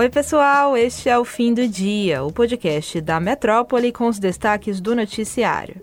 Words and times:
Oi, 0.00 0.08
pessoal, 0.08 0.78
este 0.78 1.10
é 1.10 1.18
o 1.18 1.26
Fim 1.26 1.52
do 1.52 1.68
Dia, 1.68 2.24
o 2.24 2.32
podcast 2.32 3.02
da 3.02 3.20
Metrópole 3.20 3.92
com 3.92 4.08
os 4.08 4.18
destaques 4.18 4.80
do 4.80 4.96
noticiário. 4.96 5.76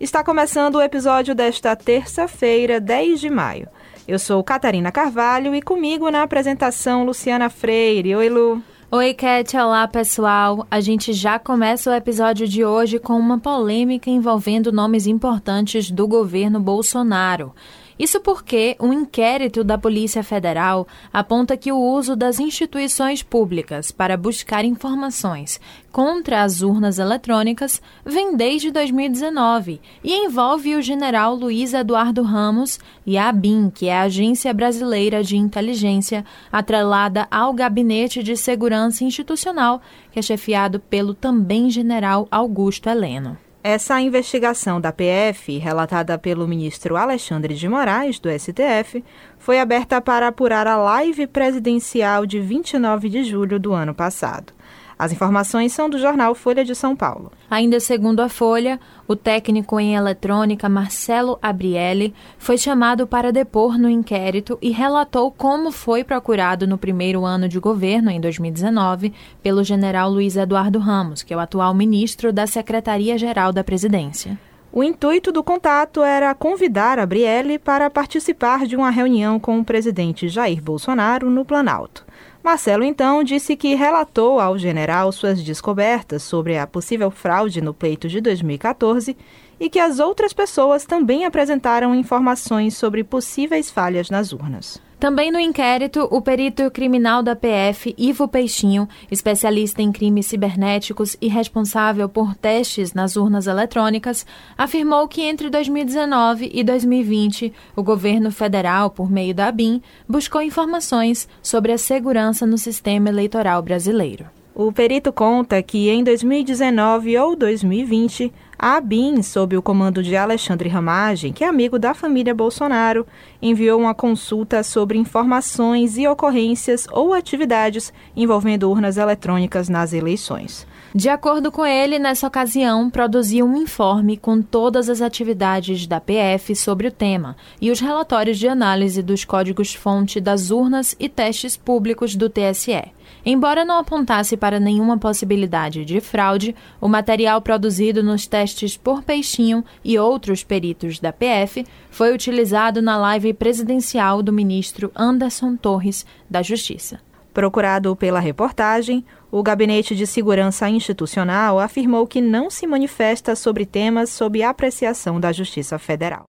Está 0.00 0.24
começando 0.24 0.74
o 0.74 0.82
episódio 0.82 1.36
desta 1.36 1.76
terça-feira, 1.76 2.80
10 2.80 3.20
de 3.20 3.30
maio. 3.30 3.68
Eu 4.08 4.18
sou 4.18 4.42
Catarina 4.42 4.90
Carvalho 4.90 5.54
e 5.54 5.62
comigo 5.62 6.10
na 6.10 6.24
apresentação 6.24 7.04
Luciana 7.04 7.48
Freire. 7.48 8.16
Oi, 8.16 8.28
Lu. 8.28 8.60
Oi, 8.90 9.14
Cat. 9.14 9.56
Olá, 9.56 9.86
pessoal. 9.86 10.66
A 10.68 10.80
gente 10.80 11.12
já 11.12 11.38
começa 11.38 11.92
o 11.92 11.94
episódio 11.94 12.48
de 12.48 12.64
hoje 12.64 12.98
com 12.98 13.16
uma 13.16 13.38
polêmica 13.38 14.10
envolvendo 14.10 14.72
nomes 14.72 15.06
importantes 15.06 15.92
do 15.92 16.08
governo 16.08 16.58
Bolsonaro. 16.58 17.54
Isso 18.00 18.18
porque 18.18 18.78
um 18.80 18.94
inquérito 18.94 19.62
da 19.62 19.76
Polícia 19.76 20.22
Federal 20.24 20.88
aponta 21.12 21.54
que 21.54 21.70
o 21.70 21.78
uso 21.78 22.16
das 22.16 22.40
instituições 22.40 23.22
públicas 23.22 23.92
para 23.92 24.16
buscar 24.16 24.64
informações 24.64 25.60
contra 25.92 26.42
as 26.42 26.62
urnas 26.62 26.98
eletrônicas 26.98 27.82
vem 28.02 28.34
desde 28.34 28.70
2019 28.70 29.82
e 30.02 30.14
envolve 30.14 30.76
o 30.76 30.80
general 30.80 31.34
Luiz 31.34 31.74
Eduardo 31.74 32.22
Ramos 32.22 32.80
e 33.04 33.18
a 33.18 33.28
ABIN, 33.28 33.68
que 33.68 33.88
é 33.88 33.98
a 33.98 34.02
Agência 34.04 34.54
Brasileira 34.54 35.22
de 35.22 35.36
Inteligência, 35.36 36.24
atrelada 36.50 37.28
ao 37.30 37.52
Gabinete 37.52 38.22
de 38.22 38.34
Segurança 38.34 39.04
Institucional, 39.04 39.82
que 40.10 40.18
é 40.18 40.22
chefiado 40.22 40.80
pelo 40.80 41.12
também 41.12 41.68
general 41.68 42.26
Augusto 42.30 42.88
Heleno. 42.88 43.36
Essa 43.62 44.00
investigação 44.00 44.80
da 44.80 44.90
PF, 44.90 45.58
relatada 45.58 46.16
pelo 46.16 46.48
ministro 46.48 46.96
Alexandre 46.96 47.54
de 47.54 47.68
Moraes, 47.68 48.18
do 48.18 48.30
STF, 48.30 49.04
foi 49.38 49.60
aberta 49.60 50.00
para 50.00 50.28
apurar 50.28 50.66
a 50.66 50.78
live 50.78 51.26
presidencial 51.26 52.24
de 52.24 52.40
29 52.40 53.10
de 53.10 53.22
julho 53.22 53.60
do 53.60 53.74
ano 53.74 53.94
passado. 53.94 54.54
As 55.00 55.12
informações 55.12 55.72
são 55.72 55.88
do 55.88 55.98
jornal 55.98 56.34
Folha 56.34 56.62
de 56.62 56.74
São 56.74 56.94
Paulo. 56.94 57.32
Ainda 57.50 57.80
segundo 57.80 58.20
a 58.20 58.28
Folha, 58.28 58.78
o 59.08 59.16
técnico 59.16 59.80
em 59.80 59.94
eletrônica 59.94 60.68
Marcelo 60.68 61.38
Abrielli 61.40 62.12
foi 62.36 62.58
chamado 62.58 63.06
para 63.06 63.32
depor 63.32 63.78
no 63.78 63.88
inquérito 63.88 64.58
e 64.60 64.68
relatou 64.68 65.30
como 65.30 65.72
foi 65.72 66.04
procurado 66.04 66.66
no 66.66 66.76
primeiro 66.76 67.24
ano 67.24 67.48
de 67.48 67.58
governo, 67.58 68.10
em 68.10 68.20
2019, 68.20 69.14
pelo 69.42 69.64
general 69.64 70.10
Luiz 70.10 70.36
Eduardo 70.36 70.78
Ramos, 70.78 71.22
que 71.22 71.32
é 71.32 71.36
o 71.38 71.40
atual 71.40 71.72
ministro 71.72 72.30
da 72.30 72.46
Secretaria-Geral 72.46 73.54
da 73.54 73.64
Presidência. 73.64 74.38
O 74.70 74.84
intuito 74.84 75.32
do 75.32 75.42
contato 75.42 76.02
era 76.02 76.34
convidar 76.34 76.98
Abrielli 76.98 77.58
para 77.58 77.88
participar 77.88 78.66
de 78.66 78.76
uma 78.76 78.90
reunião 78.90 79.40
com 79.40 79.58
o 79.58 79.64
presidente 79.64 80.28
Jair 80.28 80.62
Bolsonaro 80.62 81.30
no 81.30 81.42
Planalto. 81.42 82.04
Marcelo 82.42 82.82
então 82.84 83.22
disse 83.22 83.54
que 83.54 83.74
relatou 83.74 84.40
ao 84.40 84.58
general 84.58 85.12
suas 85.12 85.42
descobertas 85.42 86.22
sobre 86.22 86.56
a 86.56 86.66
possível 86.66 87.10
fraude 87.10 87.60
no 87.60 87.74
pleito 87.74 88.08
de 88.08 88.20
2014 88.20 89.14
e 89.60 89.68
que 89.68 89.78
as 89.78 90.00
outras 90.00 90.32
pessoas 90.32 90.86
também 90.86 91.26
apresentaram 91.26 91.94
informações 91.94 92.76
sobre 92.76 93.04
possíveis 93.04 93.70
falhas 93.70 94.08
nas 94.08 94.32
urnas. 94.32 94.80
Também 95.00 95.32
no 95.32 95.40
inquérito, 95.40 96.06
o 96.10 96.20
perito 96.20 96.70
criminal 96.70 97.22
da 97.22 97.34
PF, 97.34 97.94
Ivo 97.96 98.28
Peixinho, 98.28 98.86
especialista 99.10 99.80
em 99.80 99.90
crimes 99.90 100.26
cibernéticos 100.26 101.16
e 101.22 101.26
responsável 101.26 102.06
por 102.06 102.34
testes 102.34 102.92
nas 102.92 103.16
urnas 103.16 103.46
eletrônicas, 103.46 104.26
afirmou 104.58 105.08
que 105.08 105.22
entre 105.22 105.48
2019 105.48 106.50
e 106.52 106.62
2020, 106.62 107.50
o 107.74 107.82
governo 107.82 108.30
federal, 108.30 108.90
por 108.90 109.10
meio 109.10 109.34
da 109.34 109.48
ABIN, 109.48 109.80
buscou 110.06 110.42
informações 110.42 111.26
sobre 111.42 111.72
a 111.72 111.78
segurança 111.78 112.46
no 112.46 112.58
sistema 112.58 113.08
eleitoral 113.08 113.62
brasileiro. 113.62 114.39
O 114.62 114.70
perito 114.70 115.10
conta 115.10 115.62
que 115.62 115.88
em 115.88 116.04
2019 116.04 117.16
ou 117.16 117.34
2020, 117.34 118.30
a 118.58 118.76
ABIN, 118.76 119.22
sob 119.22 119.56
o 119.56 119.62
comando 119.62 120.02
de 120.02 120.14
Alexandre 120.14 120.68
Ramagem, 120.68 121.32
que 121.32 121.42
é 121.42 121.48
amigo 121.48 121.78
da 121.78 121.94
família 121.94 122.34
Bolsonaro, 122.34 123.06
enviou 123.40 123.80
uma 123.80 123.94
consulta 123.94 124.62
sobre 124.62 124.98
informações 124.98 125.96
e 125.96 126.06
ocorrências 126.06 126.86
ou 126.92 127.14
atividades 127.14 127.90
envolvendo 128.14 128.70
urnas 128.70 128.98
eletrônicas 128.98 129.70
nas 129.70 129.94
eleições. 129.94 130.66
De 130.92 131.08
acordo 131.08 131.52
com 131.52 131.64
ele, 131.64 132.00
nessa 132.00 132.26
ocasião, 132.26 132.90
produziu 132.90 133.46
um 133.46 133.56
informe 133.56 134.16
com 134.16 134.42
todas 134.42 134.88
as 134.88 135.00
atividades 135.00 135.86
da 135.86 136.00
PF 136.00 136.56
sobre 136.56 136.88
o 136.88 136.90
tema 136.90 137.36
e 137.60 137.70
os 137.70 137.78
relatórios 137.78 138.40
de 138.40 138.48
análise 138.48 139.00
dos 139.00 139.24
códigos-fonte 139.24 140.20
das 140.20 140.50
urnas 140.50 140.96
e 140.98 141.08
testes 141.08 141.56
públicos 141.56 142.16
do 142.16 142.28
TSE. 142.28 142.90
Embora 143.24 143.64
não 143.64 143.78
apontasse 143.78 144.36
para 144.36 144.58
nenhuma 144.58 144.98
possibilidade 144.98 145.84
de 145.84 146.00
fraude, 146.00 146.56
o 146.80 146.88
material 146.88 147.40
produzido 147.40 148.02
nos 148.02 148.26
testes 148.26 148.76
por 148.76 149.04
Peixinho 149.04 149.64
e 149.84 149.96
outros 149.96 150.42
peritos 150.42 150.98
da 150.98 151.12
PF 151.12 151.64
foi 151.88 152.12
utilizado 152.12 152.82
na 152.82 152.96
live 152.96 153.32
presidencial 153.32 154.24
do 154.24 154.32
ministro 154.32 154.90
Anderson 154.96 155.54
Torres, 155.54 156.04
da 156.28 156.42
Justiça. 156.42 156.98
Procurado 157.32 157.94
pela 157.94 158.18
reportagem, 158.18 159.04
o 159.30 159.42
Gabinete 159.42 159.94
de 159.94 160.06
Segurança 160.06 160.68
Institucional 160.68 161.60
afirmou 161.60 162.06
que 162.06 162.20
não 162.20 162.50
se 162.50 162.66
manifesta 162.66 163.36
sobre 163.36 163.64
temas 163.64 164.10
sob 164.10 164.42
apreciação 164.42 165.20
da 165.20 165.30
Justiça 165.30 165.78
Federal. 165.78 166.24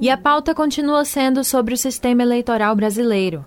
E 0.00 0.10
a 0.10 0.16
pauta 0.16 0.54
continua 0.54 1.04
sendo 1.04 1.44
sobre 1.44 1.74
o 1.74 1.76
sistema 1.76 2.22
eleitoral 2.22 2.74
brasileiro. 2.74 3.44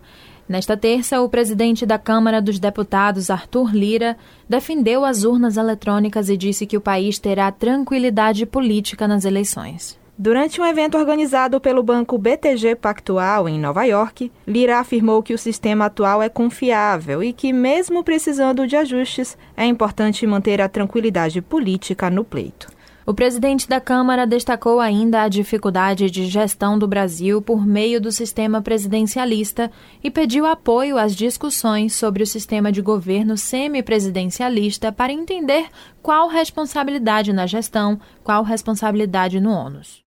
Nesta 0.48 0.78
terça, 0.78 1.20
o 1.20 1.28
presidente 1.28 1.86
da 1.86 1.98
Câmara 1.98 2.40
dos 2.40 2.60
Deputados, 2.60 3.32
Arthur 3.32 3.76
Lira, 3.76 4.16
defendeu 4.48 5.04
as 5.04 5.24
urnas 5.24 5.58
eletrônicas 5.58 6.30
e 6.30 6.38
disse 6.38 6.68
que 6.68 6.78
o 6.78 6.82
país 6.82 7.18
terá 7.18 7.52
tranquilidade 7.52 8.46
política 8.46 9.08
nas 9.08 9.26
eleições. 9.26 10.00
Durante 10.18 10.62
um 10.62 10.66
evento 10.66 10.98
organizado 10.98 11.60
pelo 11.60 11.84
banco 11.84 12.18
BTG 12.18 12.78
Pactual 12.78 13.50
em 13.50 13.60
Nova 13.60 13.84
York, 13.84 14.32
Lira 14.48 14.80
afirmou 14.80 15.22
que 15.22 15.34
o 15.34 15.38
sistema 15.38 15.88
atual 15.88 16.24
é 16.24 16.30
confiável 16.30 17.22
e 17.22 17.34
que, 17.34 17.52
mesmo 17.52 18.02
precisando 18.02 18.66
de 18.66 18.78
ajustes, 18.78 19.38
é 19.58 19.66
importante 19.66 20.26
manter 20.26 20.62
a 20.62 20.70
tranquilidade 20.70 21.42
política 21.42 22.10
no 22.10 22.24
pleito. 22.24 22.74
O 23.06 23.14
presidente 23.14 23.68
da 23.68 23.82
Câmara 23.82 24.26
destacou 24.26 24.80
ainda 24.80 25.22
a 25.22 25.28
dificuldade 25.28 26.10
de 26.10 26.26
gestão 26.28 26.80
do 26.80 26.88
Brasil 26.88 27.42
por 27.42 27.68
meio 27.68 28.00
do 28.00 28.10
sistema 28.10 28.62
presidencialista 28.62 29.70
e 30.02 30.10
pediu 30.10 30.46
apoio 30.46 30.98
às 30.98 31.14
discussões 31.14 31.94
sobre 31.94 32.24
o 32.24 32.28
sistema 32.28 32.72
de 32.72 32.82
governo 32.82 33.38
semipresidencialista 33.38 34.94
para 34.94 35.12
entender 35.12 35.68
qual 36.02 36.30
responsabilidade 36.30 37.34
na 37.34 37.46
gestão, 37.46 38.00
qual 38.24 38.44
responsabilidade 38.44 39.42
no 39.42 39.52
ônus. 39.52 40.05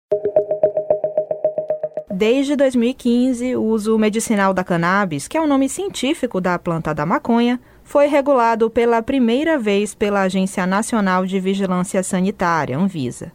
Desde 2.18 2.56
2015, 2.56 3.54
o 3.54 3.62
uso 3.62 3.96
medicinal 3.96 4.52
da 4.52 4.64
cannabis, 4.64 5.28
que 5.28 5.38
é 5.38 5.40
o 5.40 5.46
nome 5.46 5.68
científico 5.68 6.40
da 6.40 6.58
planta 6.58 6.92
da 6.92 7.06
maconha, 7.06 7.60
foi 7.84 8.08
regulado 8.08 8.68
pela 8.68 9.00
primeira 9.00 9.56
vez 9.56 9.94
pela 9.94 10.22
Agência 10.22 10.66
Nacional 10.66 11.24
de 11.24 11.38
Vigilância 11.38 12.02
Sanitária, 12.02 12.76
Anvisa. 12.76 13.30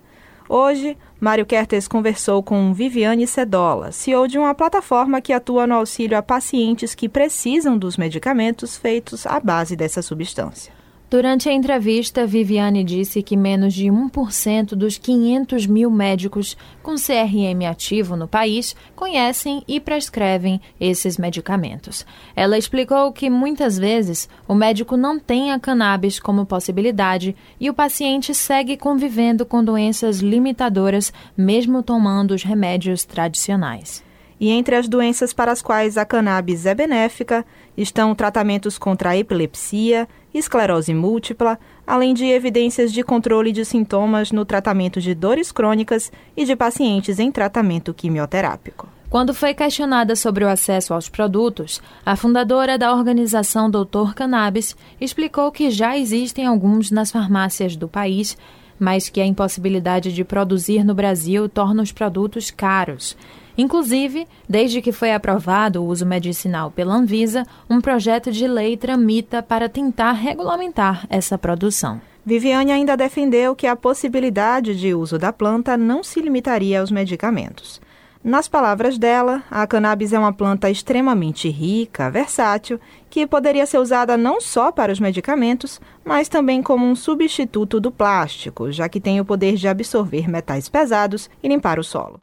Hoje, 0.49 0.97
Mário 1.17 1.45
Kertes 1.45 1.87
conversou 1.87 2.43
com 2.43 2.73
Viviane 2.73 3.25
Sedola, 3.25 3.93
CEO 3.93 4.27
de 4.27 4.37
uma 4.37 4.53
plataforma 4.53 5.21
que 5.21 5.31
atua 5.31 5.65
no 5.65 5.75
auxílio 5.75 6.17
a 6.17 6.21
pacientes 6.21 6.93
que 6.93 7.07
precisam 7.07 7.77
dos 7.77 7.95
medicamentos 7.95 8.75
feitos 8.75 9.25
à 9.25 9.39
base 9.39 9.77
dessa 9.77 10.01
substância. 10.01 10.73
Durante 11.13 11.47
a 11.47 11.53
entrevista, 11.53 12.25
Viviane 12.25 12.83
disse 12.83 13.21
que 13.21 13.37
menos 13.37 13.75
de 13.75 13.85
1% 13.85 14.69
dos 14.69 14.97
500 14.97 15.67
mil 15.67 15.91
médicos 15.91 16.57
com 16.81 16.95
CRM 16.95 17.69
ativo 17.69 18.15
no 18.15 18.27
país 18.27 18.75
conhecem 18.95 19.63
e 19.67 19.79
prescrevem 19.79 20.59
esses 20.79 21.19
medicamentos. 21.19 22.03
Ela 22.35 22.57
explicou 22.57 23.11
que 23.11 23.29
muitas 23.29 23.77
vezes 23.77 24.27
o 24.47 24.55
médico 24.55 24.97
não 24.97 25.19
tem 25.19 25.51
a 25.51 25.59
cannabis 25.59 26.19
como 26.19 26.47
possibilidade 26.47 27.35
e 27.59 27.69
o 27.69 27.75
paciente 27.75 28.33
segue 28.33 28.75
convivendo 28.75 29.45
com 29.45 29.63
doenças 29.63 30.17
limitadoras, 30.17 31.13
mesmo 31.37 31.83
tomando 31.83 32.31
os 32.31 32.41
remédios 32.41 33.05
tradicionais. 33.05 34.03
E 34.43 34.49
entre 34.49 34.75
as 34.75 34.89
doenças 34.89 35.31
para 35.31 35.53
as 35.53 35.61
quais 35.61 35.97
a 35.97 36.03
cannabis 36.03 36.65
é 36.65 36.75
benéfica 36.75 37.45
estão 37.77 38.13
tratamentos 38.13 38.77
contra 38.77 39.11
a 39.11 39.17
epilepsia, 39.17 40.05
esclerose 40.33 40.93
múltipla, 40.93 41.57
além 41.87 42.13
de 42.13 42.25
evidências 42.25 42.91
de 42.91 43.03
controle 43.03 43.53
de 43.53 43.63
sintomas 43.63 44.33
no 44.33 44.43
tratamento 44.43 44.99
de 44.99 45.15
dores 45.15 45.49
crônicas 45.49 46.11
e 46.35 46.43
de 46.43 46.57
pacientes 46.57 47.19
em 47.19 47.31
tratamento 47.31 47.93
quimioterápico. 47.93 48.89
Quando 49.09 49.33
foi 49.33 49.53
questionada 49.53 50.13
sobre 50.13 50.43
o 50.43 50.49
acesso 50.49 50.93
aos 50.93 51.07
produtos, 51.07 51.81
a 52.05 52.17
fundadora 52.17 52.77
da 52.77 52.93
organização 52.93 53.69
Doutor 53.69 54.13
Cannabis 54.13 54.75
explicou 54.99 55.53
que 55.53 55.71
já 55.71 55.97
existem 55.97 56.45
alguns 56.45 56.91
nas 56.91 57.13
farmácias 57.13 57.77
do 57.77 57.87
país, 57.87 58.37
mas 58.77 59.07
que 59.07 59.21
a 59.21 59.25
impossibilidade 59.25 60.11
de 60.11 60.25
produzir 60.25 60.83
no 60.83 60.93
Brasil 60.93 61.47
torna 61.47 61.81
os 61.81 61.93
produtos 61.93 62.51
caros. 62.51 63.15
Inclusive, 63.57 64.27
desde 64.49 64.81
que 64.81 64.91
foi 64.91 65.13
aprovado 65.13 65.81
o 65.81 65.85
uso 65.85 66.05
medicinal 66.05 66.71
pela 66.71 66.95
Anvisa, 66.95 67.45
um 67.69 67.79
projeto 67.79 68.31
de 68.31 68.47
lei 68.47 68.75
tramita 68.75 69.43
para 69.43 69.69
tentar 69.69 70.13
regulamentar 70.13 71.05
essa 71.09 71.37
produção. 71.37 72.01
Viviane 72.25 72.71
ainda 72.71 72.95
defendeu 72.95 73.53
que 73.53 73.67
a 73.67 73.75
possibilidade 73.75 74.79
de 74.79 74.93
uso 74.93 75.19
da 75.19 75.33
planta 75.33 75.75
não 75.75 76.03
se 76.03 76.21
limitaria 76.21 76.79
aos 76.79 76.89
medicamentos. 76.89 77.81
Nas 78.23 78.47
palavras 78.47 78.97
dela, 78.97 79.43
a 79.51 79.67
cannabis 79.67 80.13
é 80.13 80.17
uma 80.17 80.31
planta 80.31 80.69
extremamente 80.69 81.49
rica, 81.49 82.09
versátil, 82.09 82.79
que 83.09 83.27
poderia 83.27 83.65
ser 83.65 83.79
usada 83.79 84.15
não 84.15 84.39
só 84.39 84.71
para 84.71 84.93
os 84.93 84.99
medicamentos, 84.99 85.81
mas 86.05 86.29
também 86.29 86.63
como 86.63 86.85
um 86.85 86.95
substituto 86.95 87.81
do 87.81 87.91
plástico, 87.91 88.71
já 88.71 88.87
que 88.87 89.01
tem 89.01 89.19
o 89.19 89.25
poder 89.25 89.55
de 89.55 89.67
absorver 89.67 90.29
metais 90.29 90.69
pesados 90.69 91.29
e 91.43 91.49
limpar 91.49 91.79
o 91.79 91.83
solo. 91.83 92.21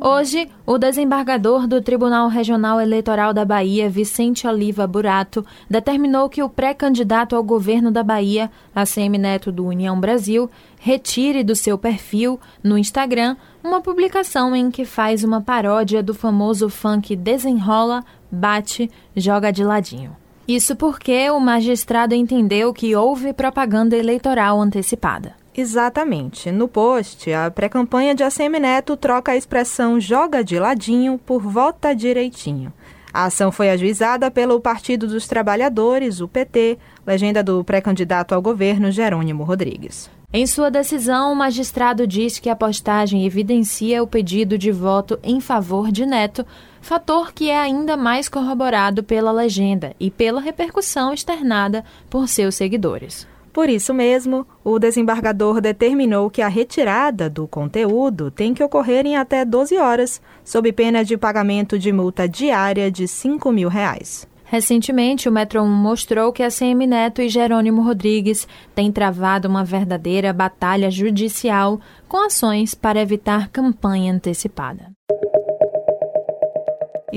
Hoje, 0.00 0.48
o 0.64 0.78
desembargador 0.78 1.66
do 1.66 1.82
Tribunal 1.82 2.28
Regional 2.28 2.80
Eleitoral 2.80 3.34
da 3.34 3.44
Bahia, 3.44 3.90
Vicente 3.90 4.46
Oliva 4.46 4.86
Burato, 4.86 5.44
determinou 5.68 6.28
que 6.28 6.40
o 6.40 6.48
pré-candidato 6.48 7.34
ao 7.34 7.42
governo 7.42 7.90
da 7.90 8.04
Bahia, 8.04 8.48
ACM 8.72 9.18
Neto 9.18 9.50
do 9.50 9.66
União 9.66 9.98
Brasil, 9.98 10.48
retire 10.78 11.42
do 11.42 11.56
seu 11.56 11.76
perfil 11.76 12.38
no 12.62 12.78
Instagram 12.78 13.36
uma 13.62 13.80
publicação 13.80 14.54
em 14.54 14.70
que 14.70 14.84
faz 14.84 15.24
uma 15.24 15.40
paródia 15.40 16.00
do 16.00 16.14
famoso 16.14 16.68
funk 16.68 17.16
Desenrola, 17.16 18.04
Bate, 18.30 18.88
Joga 19.16 19.50
de 19.52 19.64
Ladinho. 19.64 20.16
Isso 20.46 20.76
porque 20.76 21.28
o 21.28 21.40
magistrado 21.40 22.14
entendeu 22.14 22.72
que 22.72 22.94
houve 22.94 23.32
propaganda 23.32 23.96
eleitoral 23.96 24.60
antecipada. 24.60 25.37
Exatamente. 25.58 26.52
No 26.52 26.68
post, 26.68 27.32
a 27.32 27.50
pré-campanha 27.50 28.14
de 28.14 28.22
ACM 28.22 28.60
Neto 28.60 28.96
troca 28.96 29.32
a 29.32 29.36
expressão 29.36 29.98
joga 29.98 30.44
de 30.44 30.56
ladinho 30.56 31.18
por 31.18 31.42
vota 31.42 31.92
direitinho. 31.92 32.72
A 33.12 33.24
ação 33.24 33.50
foi 33.50 33.68
ajuizada 33.68 34.30
pelo 34.30 34.60
Partido 34.60 35.08
dos 35.08 35.26
Trabalhadores, 35.26 36.20
o 36.20 36.28
PT, 36.28 36.78
legenda 37.04 37.42
do 37.42 37.64
pré-candidato 37.64 38.36
ao 38.36 38.40
governo 38.40 38.92
Jerônimo 38.92 39.42
Rodrigues. 39.42 40.08
Em 40.32 40.46
sua 40.46 40.70
decisão, 40.70 41.32
o 41.32 41.36
magistrado 41.36 42.06
diz 42.06 42.38
que 42.38 42.48
a 42.48 42.54
postagem 42.54 43.26
evidencia 43.26 44.00
o 44.00 44.06
pedido 44.06 44.56
de 44.56 44.70
voto 44.70 45.18
em 45.24 45.40
favor 45.40 45.90
de 45.90 46.06
Neto, 46.06 46.46
fator 46.80 47.32
que 47.32 47.50
é 47.50 47.58
ainda 47.58 47.96
mais 47.96 48.28
corroborado 48.28 49.02
pela 49.02 49.32
legenda 49.32 49.92
e 49.98 50.08
pela 50.08 50.40
repercussão 50.40 51.12
externada 51.12 51.84
por 52.08 52.28
seus 52.28 52.54
seguidores. 52.54 53.26
Por 53.52 53.68
isso 53.68 53.92
mesmo, 53.94 54.46
o 54.62 54.78
desembargador 54.78 55.60
determinou 55.60 56.30
que 56.30 56.42
a 56.42 56.48
retirada 56.48 57.28
do 57.28 57.48
conteúdo 57.48 58.30
tem 58.30 58.54
que 58.54 58.62
ocorrer 58.62 59.06
em 59.06 59.16
até 59.16 59.44
12 59.44 59.76
horas, 59.76 60.20
sob 60.44 60.70
pena 60.72 61.04
de 61.04 61.16
pagamento 61.16 61.78
de 61.78 61.92
multa 61.92 62.28
diária 62.28 62.90
de 62.90 63.08
5 63.08 63.50
mil 63.50 63.68
reais. 63.68 64.28
Recentemente, 64.50 65.28
o 65.28 65.32
Metro 65.32 65.62
1 65.62 65.68
mostrou 65.68 66.32
que 66.32 66.42
a 66.42 66.50
CM 66.50 66.86
Neto 66.86 67.20
e 67.20 67.28
Jerônimo 67.28 67.82
Rodrigues 67.82 68.48
têm 68.74 68.90
travado 68.90 69.46
uma 69.46 69.62
verdadeira 69.62 70.32
batalha 70.32 70.90
judicial 70.90 71.78
com 72.08 72.24
ações 72.24 72.74
para 72.74 73.00
evitar 73.00 73.48
campanha 73.48 74.10
antecipada. 74.10 74.87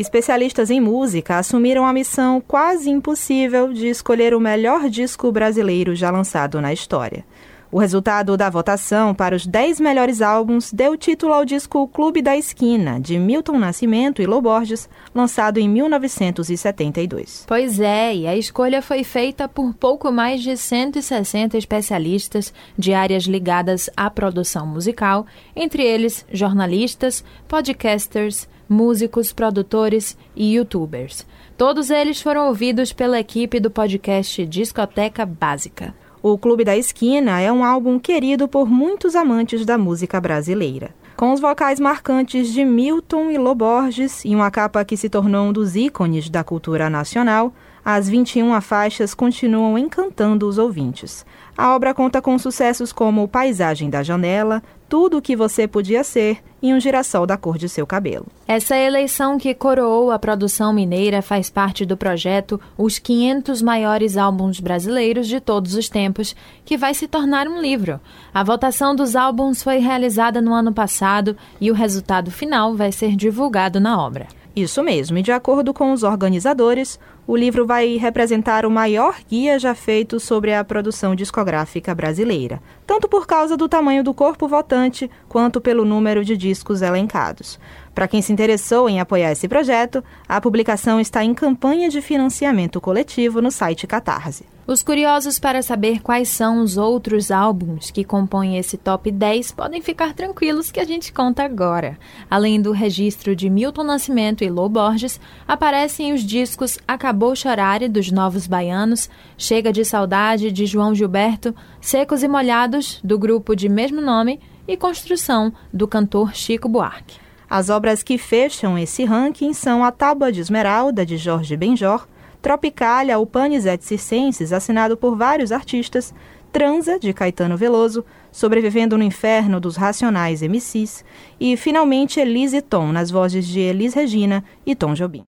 Especialistas 0.02 0.72
em 0.72 0.82
música 0.82 1.38
assumiram 1.38 1.86
a 1.86 1.94
missão 1.94 2.42
quase 2.42 2.90
impossível 2.90 3.72
de 3.72 3.86
escolher 3.86 4.34
o 4.34 4.40
melhor 4.40 4.90
disco 4.90 5.32
brasileiro 5.32 5.94
já 5.96 6.10
lançado 6.10 6.60
na 6.60 6.74
história. 6.74 7.24
O 7.72 7.80
resultado 7.80 8.36
da 8.36 8.50
votação 8.50 9.16
para 9.16 9.34
os 9.34 9.48
10 9.48 9.80
melhores 9.80 10.22
álbuns 10.22 10.74
deu 10.74 10.98
título 10.98 11.32
ao 11.32 11.46
disco 11.46 11.88
Clube 11.88 12.22
da 12.22 12.36
Esquina, 12.36 13.00
de 13.00 13.18
Milton 13.18 13.58
Nascimento 13.58 14.22
e 14.22 14.26
Lô 14.26 14.42
Borges, 14.42 14.90
lançado 15.16 15.58
em 15.58 15.70
1972. 15.70 17.46
Pois 17.48 17.80
é, 17.80 18.14
e 18.14 18.28
a 18.28 18.36
escolha 18.36 18.82
foi 18.82 19.06
feita 19.06 19.48
por 19.48 19.74
pouco 19.74 20.12
mais 20.12 20.44
de 20.44 20.58
160 20.58 21.58
especialistas 21.58 22.54
de 22.78 22.94
áreas 22.94 23.24
ligadas 23.24 23.90
à 23.96 24.10
produção 24.10 24.68
musical, 24.68 25.26
entre 25.56 25.82
eles 25.82 26.26
jornalistas, 26.30 27.24
podcasters, 27.48 28.50
músicos, 28.68 29.32
produtores 29.32 30.18
e 30.36 30.56
youtubers. 30.56 31.26
Todos 31.58 31.90
eles 31.90 32.22
foram 32.22 32.50
ouvidos 32.50 32.92
pela 32.92 33.18
equipe 33.18 33.62
do 33.62 33.72
podcast 33.72 34.46
Discoteca 34.46 35.26
Básica. 35.26 36.01
O 36.24 36.38
Clube 36.38 36.64
da 36.64 36.78
Esquina 36.78 37.42
é 37.42 37.52
um 37.52 37.66
álbum 37.66 37.98
querido 37.98 38.48
por 38.48 38.70
muitos 38.70 39.16
amantes 39.16 39.66
da 39.66 39.76
música 39.76 40.22
brasileira. 40.22 40.94
Com 41.18 41.34
os 41.34 41.40
vocais 41.40 41.80
marcantes 41.80 42.54
de 42.54 42.64
Milton 42.64 43.32
e 43.32 43.40
Loborges 43.40 44.24
e 44.24 44.36
uma 44.36 44.52
capa 44.52 44.86
que 44.86 44.96
se 44.96 45.10
tornou 45.10 45.48
um 45.48 45.52
dos 45.52 45.76
ícones 45.76 46.30
da 46.30 46.44
cultura 46.44 46.92
nacional, 46.92 47.52
as 47.84 48.08
21 48.08 48.60
faixas 48.62 49.14
continuam 49.14 49.78
encantando 49.78 50.48
os 50.48 50.58
ouvintes. 50.58 51.26
A 51.58 51.76
obra 51.76 51.94
conta 51.94 52.22
com 52.22 52.38
sucessos 52.40 52.92
como 52.94 53.28
Paisagem 53.28 53.90
da 53.90 54.02
Janela, 54.02 54.64
Tudo 54.88 55.18
o 55.18 55.22
que 55.22 55.38
você 55.38 55.68
podia 55.68 56.04
ser 56.04 56.40
e 56.62 56.74
um 56.74 56.80
girassol 56.80 57.26
da 57.26 57.38
cor 57.38 57.58
de 57.58 57.70
seu 57.70 57.88
cabelo. 57.88 58.26
Essa 58.48 58.76
eleição 58.76 59.38
que 59.38 59.54
coroou 59.54 60.12
a 60.12 60.20
produção 60.20 60.74
mineira 60.74 61.22
faz 61.22 61.50
parte 61.50 61.86
do 61.86 61.96
projeto 61.96 62.60
Os 62.78 63.00
500 63.00 63.62
Maiores 63.62 64.18
Álbuns 64.18 64.60
Brasileiros 64.60 65.28
de 65.28 65.40
Todos 65.40 65.76
os 65.76 65.88
Tempos, 65.88 66.36
que 66.66 66.78
vai 66.78 66.94
se 66.94 67.08
tornar 67.08 67.48
um 67.48 67.62
livro. 67.62 68.02
A 68.34 68.44
votação 68.44 68.94
dos 68.96 69.16
álbuns 69.16 69.64
foi 69.64 69.78
realizada 69.78 70.42
no 70.42 70.54
ano 70.54 70.74
passado 70.74 71.38
e 71.60 71.72
o 71.72 71.74
resultado 71.74 72.30
final 72.30 72.76
vai 72.76 72.92
ser 72.92 73.16
divulgado 73.16 73.80
na 73.80 74.02
obra. 74.02 74.28
Isso 74.54 74.84
mesmo, 74.84 75.18
e 75.18 75.22
de 75.22 75.32
acordo 75.32 75.74
com 75.74 75.94
os 75.94 76.04
organizadores, 76.04 77.00
o 77.26 77.38
livro 77.38 77.66
vai 77.66 77.96
representar 77.96 78.66
o 78.66 78.72
maior 78.72 79.16
guia 79.30 79.58
já 79.58 79.74
feito 79.74 80.20
sobre 80.20 80.54
a 80.54 80.62
produção 80.62 81.16
discográfica 81.16 81.96
brasileira, 81.96 82.62
tanto 82.86 83.08
por 83.08 83.26
causa 83.26 83.56
do 83.56 83.70
tamanho 83.70 84.04
do 84.04 84.14
corpo 84.14 84.50
votante, 84.50 85.10
quanto 85.30 85.62
pelo 85.62 85.86
número 85.86 86.26
de 86.26 86.36
discos 86.36 86.82
elencados. 86.82 87.58
Para 87.96 88.10
quem 88.10 88.22
se 88.22 88.34
interessou 88.34 88.90
em 88.90 89.00
apoiar 89.00 89.32
esse 89.32 89.48
projeto, 89.48 90.04
a 90.28 90.42
publicação 90.42 91.00
está 91.00 91.24
em 91.24 91.34
campanha 91.34 91.88
de 91.88 92.02
financiamento 92.02 92.82
coletivo 92.82 93.42
no 93.42 93.52
site 93.52 93.88
Catarse. 93.88 94.51
Os 94.68 94.84
curiosos 94.84 95.40
para 95.40 95.64
saber 95.64 96.02
quais 96.02 96.30
são 96.30 96.62
os 96.62 96.78
outros 96.78 97.32
álbuns 97.32 97.90
que 97.90 98.04
compõem 98.04 98.60
esse 98.60 98.78
top 98.78 99.12
10 99.12 99.52
podem 99.54 99.82
ficar 99.82 100.14
tranquilos 100.14 100.72
que 100.72 100.80
a 100.80 100.84
gente 100.84 101.12
conta 101.12 101.44
agora. 101.44 101.98
Além 102.30 102.62
do 102.62 102.72
registro 102.72 103.36
de 103.36 103.50
Milton 103.50 103.84
Nascimento 103.84 104.44
e 104.44 104.50
Lô 104.50 104.70
Borges, 104.70 105.20
aparecem 105.48 106.14
os 106.14 106.22
discos 106.22 106.78
Acabou 106.88 107.36
Chorare 107.36 107.90
dos 107.90 108.12
Novos 108.12 108.46
Baianos, 108.46 109.10
Chega 109.36 109.74
de 109.74 109.84
Saudade 109.84 110.52
de 110.52 110.68
João 110.68 110.94
Gilberto, 110.94 111.56
Secos 111.82 112.22
e 112.22 112.28
Molhados 112.28 113.00
do 113.04 113.18
grupo 113.18 113.56
de 113.56 113.68
mesmo 113.68 114.00
nome 114.00 114.40
e 114.68 114.78
Construção 114.78 115.52
do 115.74 115.88
cantor 115.88 116.36
Chico 116.36 116.70
Buarque. 116.70 117.20
As 117.50 117.70
obras 117.70 118.04
que 118.04 118.18
fecham 118.18 118.78
esse 118.78 119.04
ranking 119.06 119.54
são 119.54 119.84
A 119.84 119.92
Tábua 119.92 120.32
de 120.32 120.40
Esmeralda, 120.40 121.04
de 121.04 121.18
Jorge 121.18 121.58
Benjor, 121.58 122.08
Tropicália, 122.42 123.20
o 123.20 123.26
Panis 123.26 123.66
et 123.66 123.82
Circenses, 123.84 124.52
assinado 124.52 124.98
por 124.98 125.16
vários 125.16 125.52
artistas, 125.52 126.14
Transa, 126.52 127.00
de 127.00 127.14
Caetano 127.14 127.56
Veloso, 127.56 128.04
Sobrevivendo 128.32 128.98
no 128.98 129.04
Inferno, 129.04 129.60
dos 129.60 129.76
Racionais 129.76 130.42
MCs, 130.42 131.06
e, 131.40 131.56
finalmente, 131.56 132.20
Elise 132.20 132.58
e 132.58 132.62
Tom, 132.62 132.92
nas 132.92 133.10
vozes 133.10 133.46
de 133.46 133.60
Elis 133.60 133.94
Regina 133.94 134.44
e 134.66 134.76
Tom 134.76 134.94
Jobim. 134.94 135.24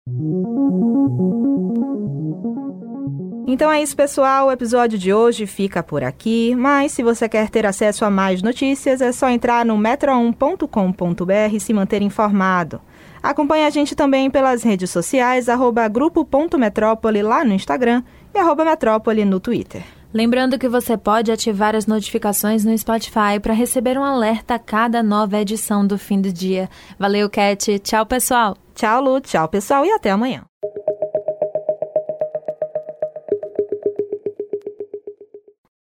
Então 3.52 3.70
é 3.70 3.82
isso, 3.82 3.96
pessoal. 3.96 4.46
O 4.46 4.52
episódio 4.52 4.96
de 4.96 5.12
hoje 5.12 5.44
fica 5.44 5.82
por 5.82 6.04
aqui. 6.04 6.54
Mas 6.54 6.92
se 6.92 7.02
você 7.02 7.28
quer 7.28 7.50
ter 7.50 7.66
acesso 7.66 8.04
a 8.04 8.10
mais 8.10 8.42
notícias, 8.42 9.00
é 9.00 9.10
só 9.10 9.28
entrar 9.28 9.66
no 9.66 9.76
metro1.com.br 9.76 11.54
e 11.54 11.58
se 11.58 11.72
manter 11.74 12.00
informado. 12.00 12.80
Acompanhe 13.22 13.66
a 13.66 13.70
gente 13.70 13.94
também 13.94 14.30
pelas 14.30 14.62
redes 14.62 14.90
sociais, 14.90 15.48
arroba 15.48 15.86
grupo.metrópole 15.88 17.22
lá 17.22 17.44
no 17.44 17.52
Instagram 17.52 18.02
e 18.34 18.38
arroba 18.38 18.64
metrópole 18.64 19.24
no 19.24 19.40
Twitter. 19.40 19.82
Lembrando 20.12 20.58
que 20.58 20.68
você 20.68 20.96
pode 20.96 21.30
ativar 21.30 21.76
as 21.76 21.86
notificações 21.86 22.64
no 22.64 22.76
Spotify 22.76 23.38
para 23.40 23.54
receber 23.54 23.96
um 23.96 24.02
alerta 24.02 24.54
a 24.54 24.58
cada 24.58 25.02
nova 25.02 25.38
edição 25.38 25.86
do 25.86 25.96
fim 25.96 26.20
do 26.20 26.32
dia. 26.32 26.68
Valeu, 26.98 27.30
Cat. 27.30 27.78
Tchau, 27.78 28.04
pessoal. 28.04 28.56
Tchau, 28.74 29.00
Lu. 29.00 29.20
Tchau, 29.20 29.46
pessoal. 29.46 29.84
E 29.84 29.90
até 29.90 30.10
amanhã. 30.10 30.42